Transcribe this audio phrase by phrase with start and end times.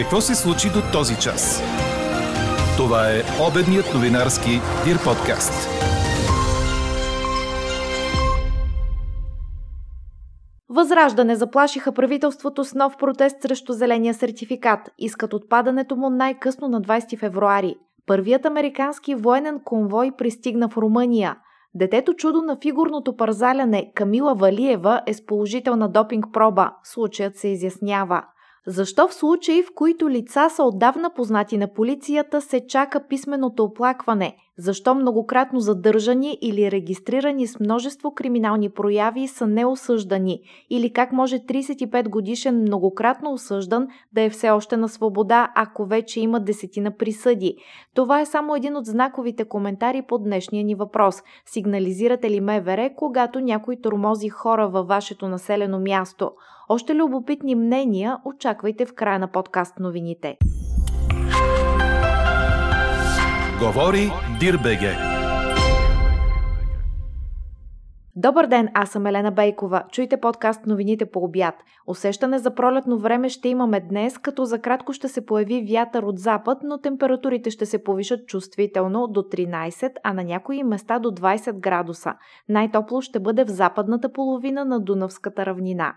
[0.00, 1.62] Какво се случи до този час?
[2.76, 4.50] Това е обедният новинарски
[4.84, 5.68] Дир подкаст.
[10.68, 14.90] Възраждане заплашиха правителството с нов протест срещу зеления сертификат.
[14.98, 17.74] Искат отпадането му най-късно на 20 февруари.
[18.06, 21.36] Първият американски военен конвой пристигна в Румъния.
[21.74, 26.70] Детето чудо на фигурното парзаляне Камила Валиева е с положителна допинг проба.
[26.84, 28.22] Случаят се изяснява.
[28.66, 34.36] Защо в случаи, в които лица са отдавна познати на полицията, се чака писменото оплакване?
[34.58, 40.40] Защо многократно задържани или регистрирани с множество криминални прояви са неосъждани?
[40.70, 46.20] Или как може 35 годишен многократно осъждан да е все още на свобода, ако вече
[46.20, 47.56] има десетина присъди?
[47.94, 51.22] Това е само един от знаковите коментари по днешния ни въпрос.
[51.46, 56.30] Сигнализирате ли МВР, когато някой тормози хора във вашето населено място?
[56.72, 60.36] Още любопитни мнения очаквайте в края на подкаст новините.
[63.62, 64.96] Говори Дирбеге.
[68.16, 69.84] Добър ден, аз съм Елена Бейкова.
[69.92, 71.54] Чуйте подкаст новините по обяд.
[71.86, 76.18] Усещане за пролетно време ще имаме днес, като за кратко ще се появи вятър от
[76.18, 81.60] запад, но температурите ще се повишат чувствително до 13, а на някои места до 20
[81.60, 82.14] градуса.
[82.48, 85.94] Най-топло ще бъде в западната половина на Дунавската равнина.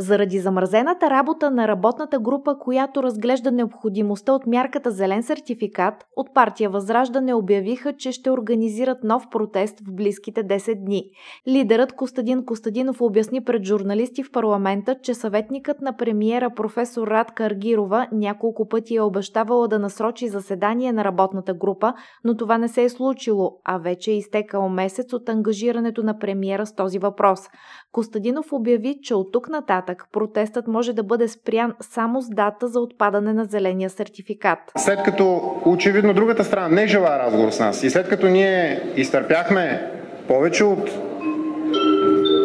[0.00, 6.70] Заради замразената работа на работната група, която разглежда необходимостта от мярката Зелен сертификат, от партия
[6.70, 11.04] Възраждане обявиха, че ще организират нов протест в близките 10 дни.
[11.48, 18.08] Лидерът Костадин Костадинов обясни пред журналисти в парламента, че съветникът на премиера професор Радка Аргирова
[18.12, 22.88] няколко пъти е обещавала да насрочи заседание на работната група, но това не се е
[22.88, 27.40] случило, а вече е изтекал месец от ангажирането на премиера с този въпрос.
[27.92, 32.68] Костадинов обяви, че от тук нататък нататък протестът може да бъде спрян само с дата
[32.68, 34.58] за отпадане на зеления сертификат.
[34.76, 39.90] След като очевидно другата страна не желая разговор с нас и след като ние изтърпяхме
[40.28, 40.90] повече от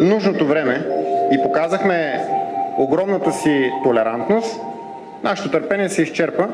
[0.02, 0.86] нужното време
[1.32, 2.26] и показахме
[2.78, 4.62] огромната си толерантност,
[5.24, 6.48] нашето търпение се изчерпа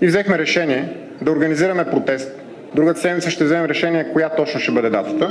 [0.00, 2.40] и взехме решение да организираме протест.
[2.74, 5.28] Другата седмица ще вземем решение коя точно ще бъде датата,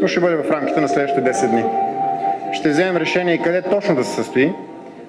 [0.00, 1.64] но ще бъде в рамките на следващите 10 дни
[2.52, 4.52] ще вземем решение и къде точно да се състои,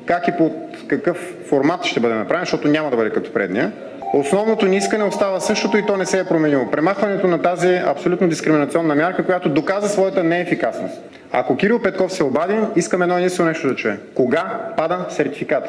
[0.05, 0.53] как и под
[0.87, 3.71] какъв формат ще бъде направен, защото няма да бъде като предния.
[4.13, 6.71] Основното ни искане остава същото и то не се е променило.
[6.71, 11.01] Премахването на тази абсолютно дискриминационна мярка, която доказа своята неефикасност.
[11.31, 13.97] Ако Кирил Петков се обади, искаме едно единствено нещо да чуе.
[14.15, 15.63] Кога пада сертификат?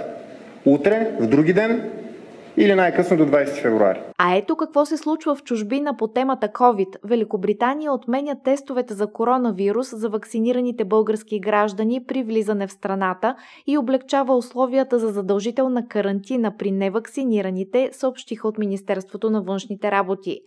[0.64, 1.90] Утре, в други ден
[2.56, 4.00] или най-късно до 20 февруари.
[4.18, 6.96] А ето какво се случва в чужбина по темата COVID.
[7.04, 13.36] Великобритания отменя тестовете за коронавирус за вакцинираните български граждани при влизане в страната
[13.66, 20.40] и облегчава условията за задължителна карантина при невакцинираните, съобщиха от Министерството на външните работи.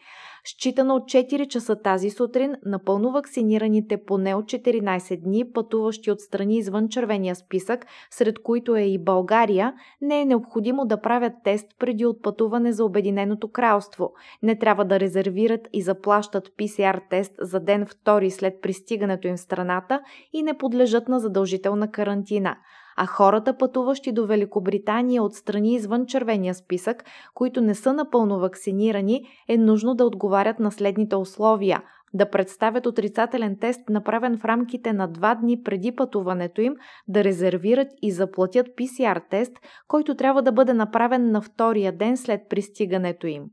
[0.48, 6.58] Считано от 4 часа тази сутрин, напълно вакцинираните поне от 14 дни, пътуващи от страни
[6.58, 12.06] извън червения списък, сред които е и България, не е необходимо да правят тест преди
[12.06, 14.14] отпътуване за Обединеното кралство.
[14.44, 19.40] Не трябва да резервират и заплащат PCR тест за ден втори след пристигането им в
[19.40, 20.02] страната
[20.34, 22.56] и не подлежат на задължителна карантина
[22.98, 29.22] а хората, пътуващи до Великобритания от страни извън червения списък, които не са напълно вакцинирани,
[29.50, 31.82] е нужно да отговарят на следните условия
[32.16, 36.74] да представят отрицателен тест, направен в рамките на два дни преди пътуването им,
[37.08, 39.54] да резервират и заплатят PCR тест,
[39.88, 43.44] който трябва да бъде направен на втория ден след пристигането им.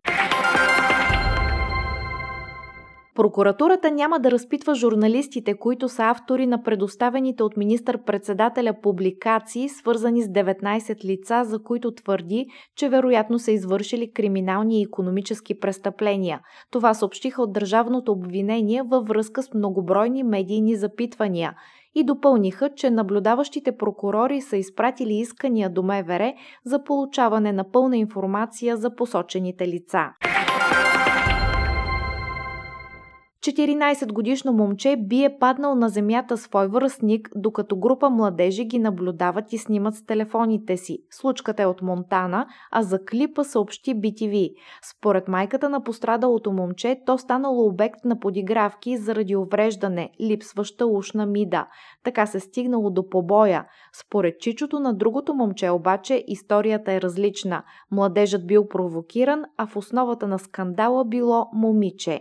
[3.14, 10.26] Прокуратурата няма да разпитва журналистите, които са автори на предоставените от министър-председателя публикации, свързани с
[10.26, 12.46] 19 лица, за които твърди,
[12.76, 16.40] че вероятно са извършили криминални и економически престъпления.
[16.70, 21.54] Това съобщиха от държавното обвинение във връзка с многобройни медийни запитвания
[21.94, 26.32] и допълниха, че наблюдаващите прокурори са изпратили искания до МВР
[26.64, 30.31] за получаване на пълна информация за посочените лица.
[33.42, 39.58] 14-годишно момче би е паднал на земята свой връзник, докато група младежи ги наблюдават и
[39.58, 40.98] снимат с телефоните си.
[41.10, 44.54] Случката е от Монтана, а за клипа съобщи BTV.
[44.90, 51.66] Според майката на пострадалото момче, то станало обект на подигравки заради увреждане, липсваща ушна мида.
[52.04, 53.64] Така се стигнало до побоя.
[53.92, 57.62] Според чичото на другото момче обаче историята е различна.
[57.90, 62.20] Младежът бил провокиран, а в основата на скандала било момиче.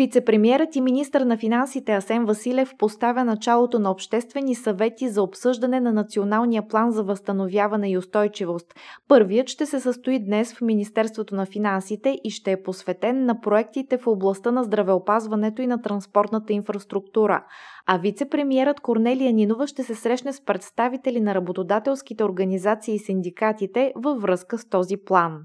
[0.00, 5.92] Вицепремьерът и министър на финансите Асен Василев поставя началото на обществени съвети за обсъждане на
[5.92, 8.74] Националния план за възстановяване и устойчивост.
[9.08, 13.98] Първият ще се състои днес в Министерството на финансите и ще е посветен на проектите
[13.98, 17.44] в областта на здравеопазването и на транспортната инфраструктура.
[17.86, 24.22] А вице-премьерът Корнелия Нинова ще се срещне с представители на работодателските организации и синдикатите във
[24.22, 25.40] връзка с този план.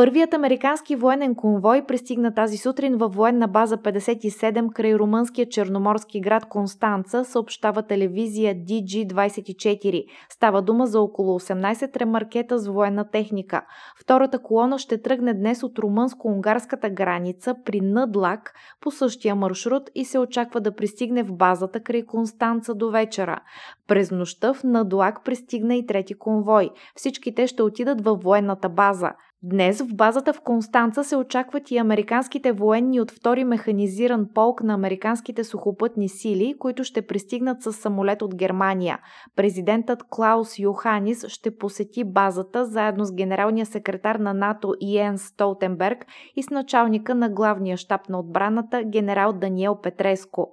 [0.00, 6.44] Първият американски военен конвой пристигна тази сутрин във военна база 57 край румънския черноморски град
[6.48, 10.04] Констанца, съобщава телевизия DG24.
[10.28, 13.62] Става дума за около 18 ремаркета с военна техника.
[14.00, 20.18] Втората колона ще тръгне днес от румънско-унгарската граница при Nëдлак по същия маршрут и се
[20.18, 23.40] очаква да пристигне в базата край Констанца до вечера.
[23.88, 26.70] През нощта в Nëдлак пристигна и трети конвой.
[26.94, 29.10] Всички те ще отидат във военната база.
[29.42, 34.74] Днес в базата в Констанца се очакват и американските военни от втори механизиран полк на
[34.74, 38.98] американските сухопътни сили, които ще пристигнат с самолет от Германия.
[39.36, 46.42] Президентът Клаус Йоханис ще посети базата заедно с генералния секретар на НАТО Иен Столтенберг и
[46.42, 50.52] с началника на главния щаб на отбраната генерал Даниел Петреско.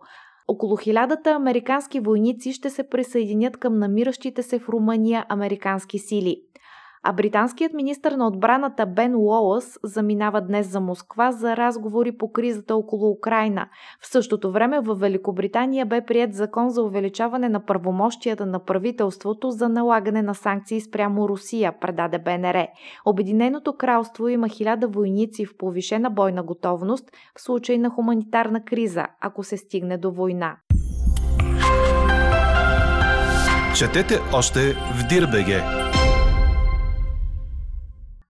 [0.50, 6.42] Около хилядата американски войници ще се присъединят към намиращите се в Румъния американски сили
[7.10, 12.76] а британският министр на отбраната Бен Уолъс заминава днес за Москва за разговори по кризата
[12.76, 13.68] около Украина.
[14.02, 19.70] В същото време в Великобритания бе прият закон за увеличаване на правомощията на правителството за
[19.70, 22.68] налагане на санкции спрямо Русия, предаде БНР.
[23.06, 29.44] Обединеното кралство има хиляда войници в повишена бойна готовност в случай на хуманитарна криза, ако
[29.44, 30.56] се стигне до война.
[33.78, 35.77] Четете още в Дирбеге!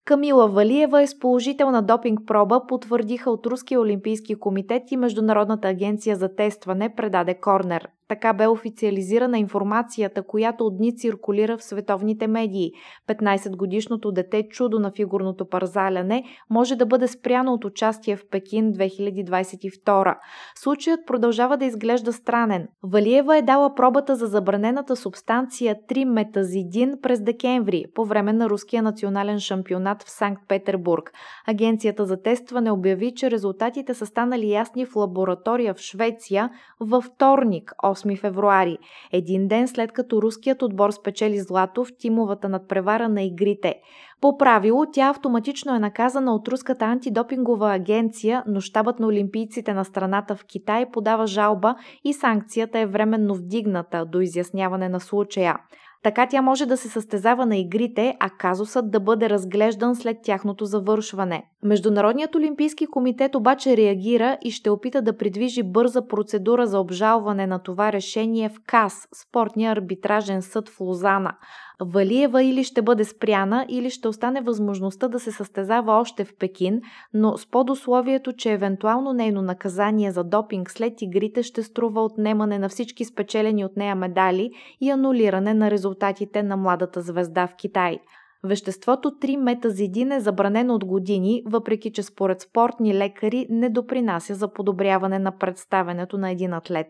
[0.08, 6.16] Камила Валиева е с положителна допинг проба, потвърдиха от Руския олимпийски комитет и Международната агенция
[6.16, 7.88] за тестване, предаде Корнер.
[8.08, 12.70] Така бе официализирана информацията, която от дни циркулира в световните медии.
[13.08, 20.16] 15-годишното дете чудо на фигурното парзаляне може да бъде спряно от участие в Пекин 2022.
[20.54, 22.68] Случаят продължава да изглежда странен.
[22.82, 29.38] Валиева е дала пробата за забранената субстанция 3-метазидин през декември, по време на руския национален
[29.38, 31.12] шампионат в Санкт-Петербург.
[31.46, 36.50] Агенцията за тестване обяви, че резултатите са станали ясни в лаборатория в Швеция
[36.80, 38.78] във вторник, 8 февруари,
[39.12, 43.74] един ден след като руският отбор спечели злато в тимовата надпревара на игрите.
[44.20, 49.84] По правило, тя автоматично е наказана от руската антидопингова агенция, но щабът на олимпийците на
[49.84, 51.74] страната в Китай подава жалба
[52.04, 55.56] и санкцията е временно вдигната до изясняване на случая.
[56.02, 60.64] Така тя може да се състезава на игрите, а казусът да бъде разглеждан след тяхното
[60.64, 61.44] завършване.
[61.62, 67.58] Международният олимпийски комитет обаче реагира и ще опита да придвижи бърза процедура за обжалване на
[67.58, 71.32] това решение в КАС, спортния арбитражен съд в Лозана.
[71.80, 76.80] Валиева или ще бъде спряна, или ще остане възможността да се състезава още в Пекин,
[77.14, 82.68] но с подусловието, че евентуално нейно наказание за допинг след игрите ще струва отнемане на
[82.68, 87.98] всички спечелени от нея медали и анулиране на резултатите на младата звезда в Китай.
[88.44, 95.18] Веществото 3-метазидин е забранено от години, въпреки че според спортни лекари не допринася за подобряване
[95.18, 96.88] на представенето на един атлет.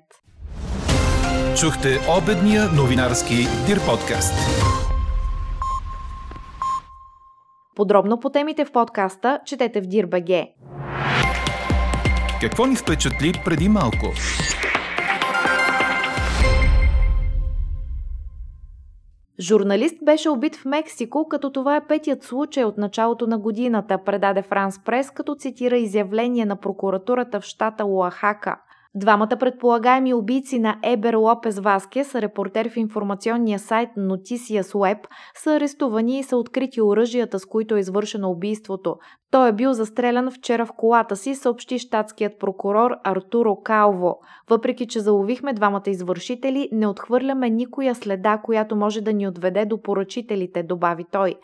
[1.57, 3.35] Чухте обедния новинарски
[3.67, 4.35] Дир подкаст.
[7.77, 10.55] Подробно по темите в подкаста четете в Дирбеге.
[12.41, 14.07] Какво ни впечатли преди малко?
[19.41, 24.43] Журналист беше убит в Мексико, като това е петият случай от началото на годината, предаде
[24.43, 28.57] Франс Прес, като цитира изявление на прокуратурата в щата Уахака.
[28.95, 34.99] Двамата предполагаеми убийци на Ебер Лопес Васкес, репортер в информационния сайт Noticias Web,
[35.35, 38.97] са арестувани и са открити оръжията, с които е извършено убийството.
[39.31, 44.19] Той е бил застрелян вчера в колата си, съобщи щатският прокурор Артуро Калво.
[44.51, 49.83] Въпреки, че заловихме двамата извършители, не отхвърляме никоя следа, която може да ни отведе до
[49.83, 51.35] поръчителите, добави той.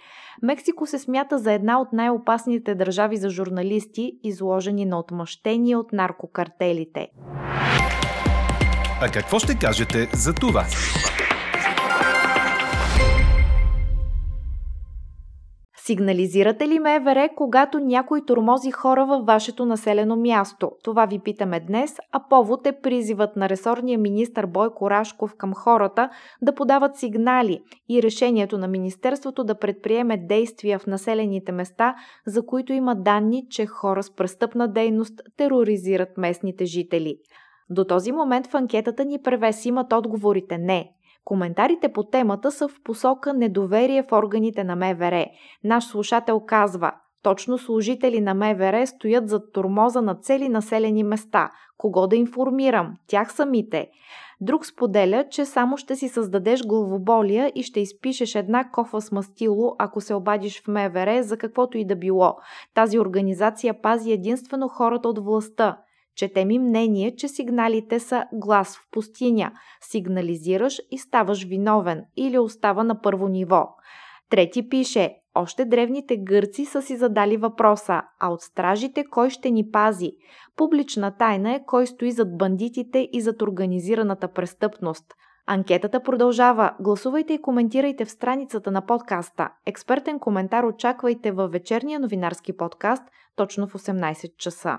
[0.42, 7.08] Мексико се смята за една от най-опасните държави за журналисти, изложени на отмъщение от наркокартелите.
[9.00, 10.66] А какво ще кажете за това?
[15.86, 20.70] Сигнализирате ли МВР, когато някой тормози хора във вашето населено място?
[20.84, 26.10] Това ви питаме днес, а повод е призивът на ресорния министр Бойко Рашков към хората
[26.42, 31.94] да подават сигнали и решението на Министерството да предприеме действия в населените места,
[32.26, 37.16] за които има данни, че хора с престъпна дейност тероризират местните жители.
[37.70, 40.90] До този момент в анкетата ни превес имат отговорите не.
[41.24, 45.26] Коментарите по темата са в посока недоверие в органите на МВР.
[45.64, 51.50] Наш слушател казва, точно служители на МВР стоят зад турмоза на цели населени места.
[51.78, 52.94] Кого да информирам?
[53.06, 53.88] Тях самите.
[54.40, 59.74] Друг споделя, че само ще си създадеш главоболия и ще изпишеш една кофа с мастило,
[59.78, 62.36] ако се обадиш в МВР за каквото и да било.
[62.74, 65.78] Тази организация пази единствено хората от властта.
[66.16, 69.52] Четем и мнение, че сигналите са глас в пустиня.
[69.80, 73.68] Сигнализираш и ставаш виновен или остава на първо ниво.
[74.30, 79.70] Трети пише, още древните гърци са си задали въпроса, а от стражите кой ще ни
[79.70, 80.12] пази?
[80.56, 85.04] Публична тайна е кой стои зад бандитите и зад организираната престъпност.
[85.46, 86.74] Анкетата продължава.
[86.80, 89.48] Гласувайте и коментирайте в страницата на подкаста.
[89.66, 93.02] Експертен коментар очаквайте във вечерния новинарски подкаст
[93.36, 94.78] точно в 18 часа.